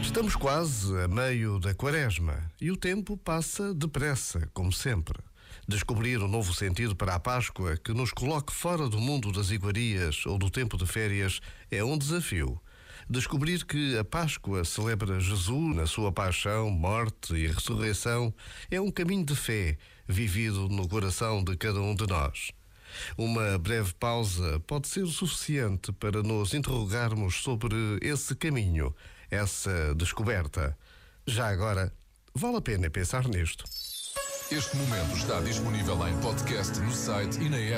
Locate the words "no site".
36.80-37.38